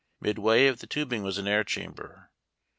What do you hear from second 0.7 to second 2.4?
the tubing was an air chamber.